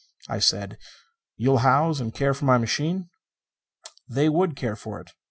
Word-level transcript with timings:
I 0.27 0.39
said, 0.39 0.79
"You'll 1.37 1.59
house 1.59 1.99
and 1.99 2.11
care 2.11 2.33
for 2.33 2.45
my 2.45 2.57
machine?" 2.57 3.11
They 4.09 4.29
would 4.29 4.55
care 4.55 4.75
for 4.75 4.99
it. 4.99 5.11